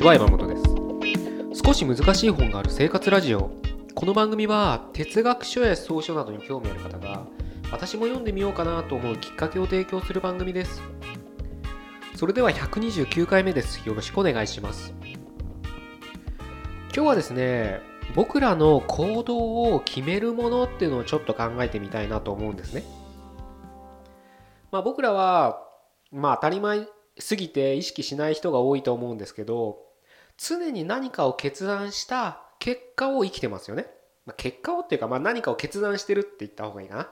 [0.00, 1.62] ちは山本です。
[1.62, 3.50] 少し難しい本がある生活ラジオ。
[3.94, 7.26] この番組は哲学書や草書などに興味ある方が
[7.70, 10.80] 私も読んでみようかなと思うきっかけを提供する番組です。
[12.16, 13.86] それでは129回目です。
[13.86, 14.94] よろしくお願いします。
[16.94, 17.82] 今日はですね
[18.14, 22.84] 僕らの行動を決めるものっていうのをちょっと考えてみたいなと思うんですね。
[24.72, 25.62] まあ僕らは
[26.10, 26.88] まあ当たり前
[27.18, 29.89] すぎて意識しない人が多いと思うんですけど
[30.40, 33.86] 常に何かを決断した結果を生きてますよね。
[34.24, 37.10] まあ、結果をっていうか、まあ、何かを決断してるって言った方がいいかな。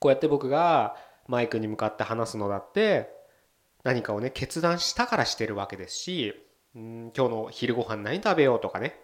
[0.00, 0.96] こうやって僕が
[1.28, 3.10] マイクに向かって話すのだって
[3.84, 6.34] 何かをね決断したからしてるわけですし
[6.76, 8.98] ん今日の昼ご飯何食べようとかね。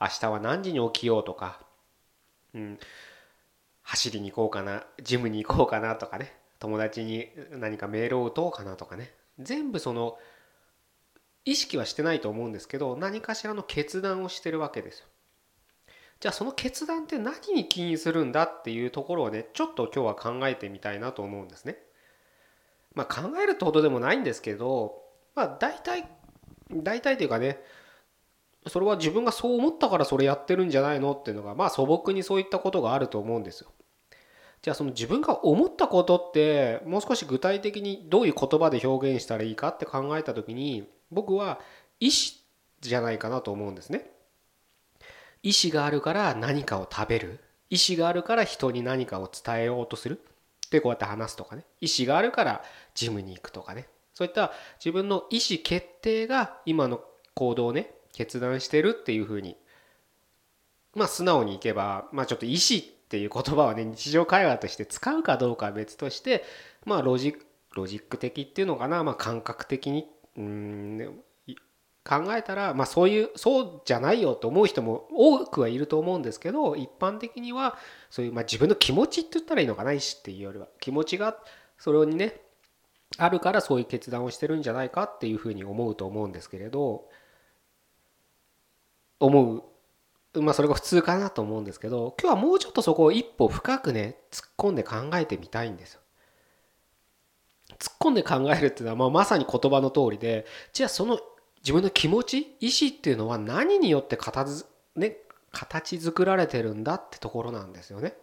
[0.00, 1.60] 明日は何時に起きようとか、
[2.54, 2.78] うん、
[3.82, 6.36] 走りに行こうかなジムに行こうかなとかね。
[6.58, 9.12] 友達に何かメールを打とうかなとかね。
[9.38, 10.18] 全部その
[11.44, 15.06] 意識はしてないと思うんですけど何かしらの決断をしてるわけですよ。
[16.20, 21.78] じゃあその決断って何に起因するんだっていうところをねちょっと今日は考えてみたいなと思うんですね。
[22.94, 25.02] まあ考えるってほどでもないんですけど
[25.34, 26.08] まあ大体
[26.70, 27.58] 大体というかね
[28.68, 33.72] それは自分がそう思ったからそれやってるんじゃないのっていうのがまあ素朴にそういったことがあると思うんですよ。
[34.62, 41.60] じゃあその自分が思ったことってもう少し具体的にどういう言葉で表現したらいいかって考えた時に僕は
[42.00, 42.14] 意思
[42.80, 44.10] じゃないかなと思うんですね。
[45.42, 47.40] 意思があるから何かを食べる。
[47.70, 50.20] 意思があるから人に何かを伝えようとする。
[50.70, 51.64] でこうやって話すとかね。
[51.80, 52.62] 意思があるから
[52.94, 53.86] ジムに行くとかね。
[54.14, 57.02] そういった自分の意思決定が今の
[57.34, 59.56] 行動をね決断してるっていうふうに。
[60.94, 66.44] まあ素直にいけばまあちょっと意思っていう言葉はね日常会話として使うかどうかは別として
[66.84, 67.34] まあロジ
[67.74, 70.06] ロジック的っていうのかな、まあ、感覚的に
[70.36, 71.22] うん
[72.04, 77.78] 考えたら、まあ、そういうそうじゃないよと思う人も多くはいると思うんですけど一般的には
[78.10, 81.36] そういう、まあ、自分の気持ちって言ったらいいのかな意思っていうよりは気持ちが
[81.78, 82.40] それにね
[83.18, 87.04] あるからそういう決断をしてるんじゃないかっていうふうに思うと思うんですけれど
[89.20, 89.62] 思う
[90.40, 96.01] まあそれが普通かなと思うんですけど今日はもうちょっとそこを一歩深くね突っ込んで考えてみたいんですよ。
[97.82, 101.18] 突っ込んで考えるっていうのは、まあ、まさに言葉の通りでじゃあその
[101.62, 105.16] 自分の気持ち意思っていうのは何によって形,、ね、
[105.50, 108.14] 形作られてるんだってところなんですよね。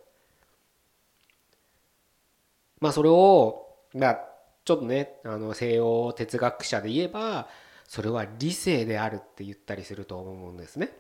[2.79, 4.19] まあそれを、まあ、
[4.63, 7.49] ちょっとねあの西洋哲学者で言えば
[7.85, 10.91] それは理性であるって言ったりすると思うんですね。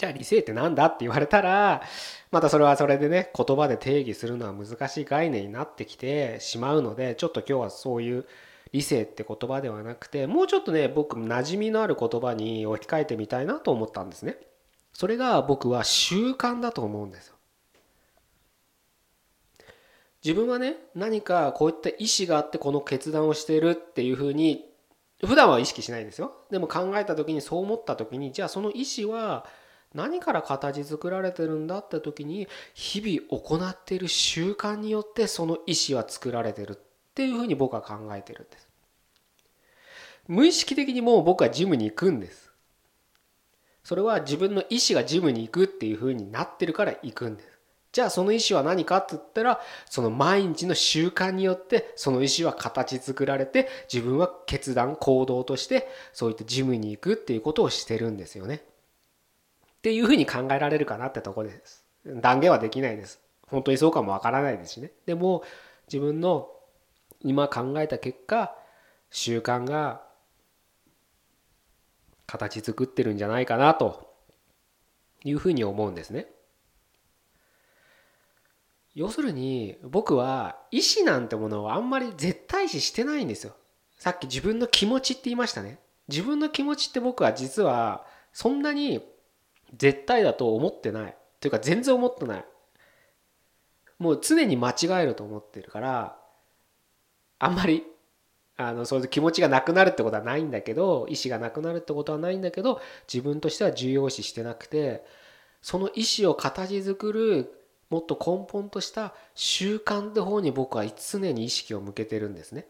[0.00, 1.82] じゃあ理性って何だって言われたら
[2.30, 8.24] またそれはそれでね言葉で定義するのは難しい概念になってきてしまうのでちょっと今日はそういう
[8.72, 14.38] 理性って言葉ではなくてもうちょっとね僕馴染みのある言葉に置き換えてみたいなと思ったんですね。
[14.94, 17.34] それが僕は習慣だと思うんですよ。
[20.24, 24.64] 自分はね何かこういった意思があってこの決断をしてるっていうふうに
[25.26, 29.46] 普段は意識しないですよでも考えた時にそう思った時にじゃあその意思は
[29.94, 36.78] 何から形作られてるんだって時に日々行っている習慣によってその意思は作られてるっ
[37.14, 38.68] ていうふうに僕は考えてるんです。
[40.28, 42.52] 無意識的にもう僕はジムに行くんです。
[43.82, 47.48] それは自分の意思がジムに行くっていうふうになってるから行くんです。
[47.92, 58.62] じゃあその意思は何かって言ったらその毎日の習慣によってその意思は形作られて自分は決断行動としてそういったジムに行くっていうことをしてるんですよね。
[59.80, 61.86] っていうふうに考えられるかなってとこです。
[62.04, 63.18] 断言はできないです。
[63.46, 64.92] 本当にそうかもわからないですしね。
[65.06, 65.42] でも
[65.86, 66.50] 自分の
[67.22, 68.54] 今考えた結果
[69.10, 70.02] 習慣が
[72.26, 74.14] 形作ってるんじゃないかなと
[75.24, 76.26] いうふうに思うんですね。
[78.94, 83.54] 要するに僕は意思なんてものをあんまり絶対視してないんですよ。
[83.98, 85.78] さっき自分の気持ちって言いましたね。
[86.08, 89.00] 自分の気持ちって僕は実はそんなに
[89.76, 91.16] 絶対だと思ってない。
[91.40, 92.44] というか全然思ってない。
[93.98, 96.16] もう常に間違えると思ってるから
[97.38, 97.84] あんまり
[98.56, 102.80] あのそういう気持ちがなくなるってことはないんだけど意思がなくなるってことはないんだけど
[103.12, 105.04] 自分としては重要視してなくて
[105.62, 107.52] その意思を形作る
[107.90, 112.66] もっと根本とした習慣の方に僕は常に意識を向けてるんですね。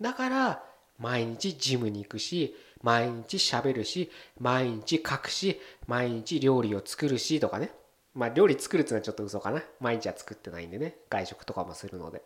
[0.00, 0.62] だから
[0.98, 7.70] 毎日ジムに行くし毎日喋るし毎日書くし毎日料理を作るしとかね。
[8.12, 9.62] まあ料理作るっていうのはちょっと嘘かな。
[9.80, 10.98] 毎日は作ってないんでね。
[11.08, 12.22] 外食とかもするので。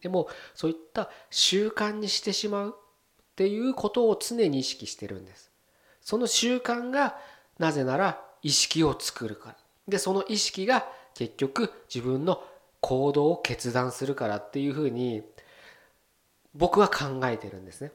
[0.00, 5.50] でもそういった習慣にしてしまうっていうことを常に意識してるんです。
[6.00, 7.18] その習慣が
[7.58, 9.56] なぜなら意識を作るから。
[9.86, 12.42] でその意識が結局自分の
[12.80, 15.22] 行動を決断するからっていうふうに
[16.54, 17.92] 僕は考えてるんですね。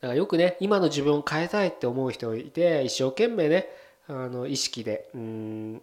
[0.00, 3.68] だからよくね今の自分を変えたいって思う人いて一生懸命ね
[4.06, 5.82] あの意識でうん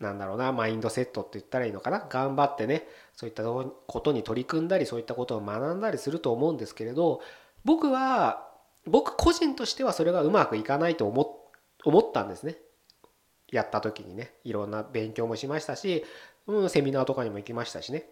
[0.00, 7.20] なんだろうなマインドセットって言ったらいいのかな頑張ってねそういったことに取り組んだりそういったことを学んだりすると思うんですけれど
[7.64, 8.46] 僕は
[8.86, 11.36] 僕個人としてはそれがうまくいかないと思
[11.84, 12.56] 思ったんですね。
[13.50, 16.04] やった時にねいろんな勉強もしましたし、
[16.46, 18.08] うん、セミナーとかにも行きましたしね。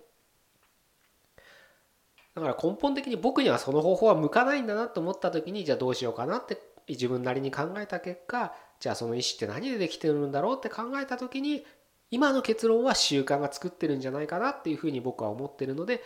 [2.37, 11.65] だから根本的に僕にはその方法は向かないんだなと思った時にじゃあどうしようかなって自分なりに考えた結果じゃあその意思って何でできてるんだろうって考えた時に
[12.11, 16.03] 今の結論は習慣が作ってるんじゃないかなっていうふうに僕は思ってるので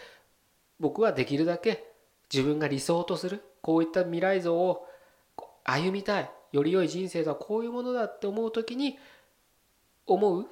[0.79, 1.85] 僕はできるだけ
[2.33, 4.87] 自分が理想とするこういった未来像を
[5.65, 8.99] 歩みたいより良い人生とはこういうものだって思う時に
[10.07, 10.47] 思う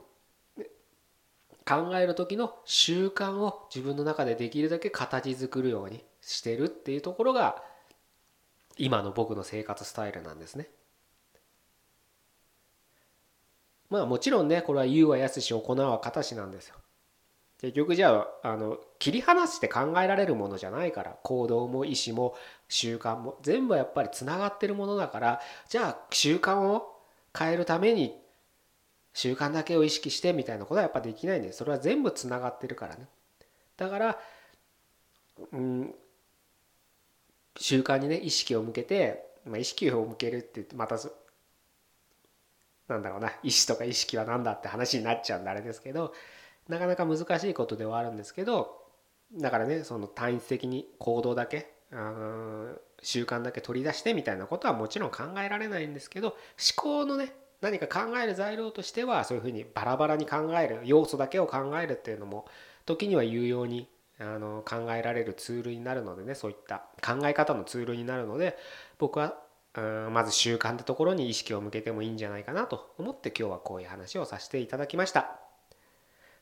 [1.68, 7.62] 考える時の習慣を自分の中でできるだけ形作るようにしてるっていうところが
[8.78, 10.68] 今の僕の生活スタイルなんですね。
[13.90, 16.76] まあもちろんねこれは言うはやすし行うは形なんですよ。
[17.60, 22.34] 結局じゃああの切り離して考えられるものじゃないから行動も意思も
[22.68, 26.94] 習慣も全部やっぱりつながってるものだからじゃあ習慣を
[27.36, 28.16] 変えるために
[29.18, 33.08] 習慣だけを意識してみたいなことはやっぱできないんでそれは全部つながってるからね。
[33.76, 34.18] だから
[35.50, 35.94] うん
[37.56, 40.96] 習慣にね意識を向けて、まあ、意識を向けるってってまた
[42.86, 46.14] なんだろうな意思とか意識は何だって話になっちゃうんであれですけど
[46.68, 48.84] なかなか難しいことではあるんですけど
[49.34, 51.72] だからねその単一的に行動だけ
[53.02, 56.36] 習慣だけ取り出してみたいなことはもちろん考えられないんですけど思
[56.76, 62.46] 考のね何か考える材料としてはそういうふうにバラバラに考える要素だけを考えるっていうのも
[62.86, 63.88] 時には有用に
[64.20, 68.56] あの考えられるツールになるのでねそういった考え方のツールになるので
[68.98, 69.36] 僕は
[70.10, 75.38] まず習慣ってところに意識を向けてもいいんじゃないかなと思って今日はこういう話をさせていただきました。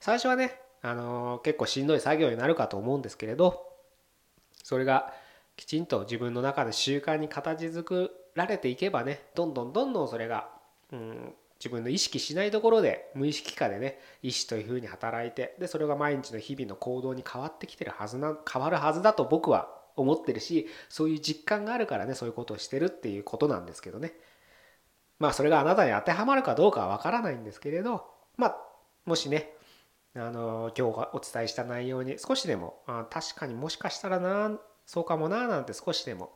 [0.01, 3.67] 最初はねあの結構しんどい作業になるかと思うんですけれど
[4.63, 5.13] それが
[5.57, 10.49] きちんと自分の中で習慣に形作られていけばねどんどんどんどんそれが、
[10.93, 24.13] うん、自分の意識しないところで無意識化でね意思というふうに働いてでそれが毎日の日々の行動に変わってきてるはずな変わるはずだと僕は思ってるしそういう実感があるからねそういうことをしてるっていうことなんですけどね。
[25.19, 28.07] まあそれがあなたに当てはまるかどうかはわからないんですけれど
[28.37, 28.57] まあ
[29.07, 29.55] もしね
[30.15, 36.35] あの今日お伝えした内容に少しでもあ確かにもしかしたらなそうかもななんて少しでも、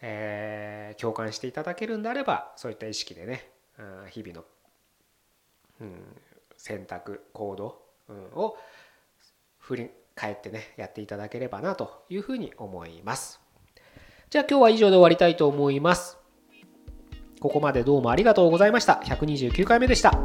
[0.00, 3.50] えー、共感していただけるんであればそういった意識でね
[4.10, 4.44] 日々の、
[5.80, 6.02] うん、
[6.56, 8.56] 選択行動、うん、を
[9.58, 13.40] 振り返ってねやっていただければなというふうに思います。
[14.30, 16.18] じゃあ今日は以上で終わりたいと思います。
[17.40, 19.00] ここまでどうもありがとうございました。
[19.04, 20.18] 129回目でした。